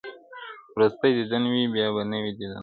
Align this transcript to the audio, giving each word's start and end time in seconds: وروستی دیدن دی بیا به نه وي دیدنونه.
وروستی 0.73 1.09
دیدن 1.17 1.43
دی 1.53 1.63
بیا 1.73 1.87
به 1.95 2.01
نه 2.11 2.17
وي 2.23 2.31
دیدنونه. 2.37 2.59